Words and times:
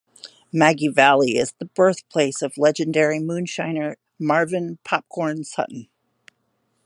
Maggie 0.51 0.87
Valley 0.87 1.37
is 1.37 1.53
the 1.59 1.65
birthplace 1.65 2.41
of 2.41 2.57
legendary 2.57 3.19
moonshiner 3.19 3.97
Marvin 4.17 4.79
"Popcorn" 4.83 5.43
Sutton. 5.43 5.89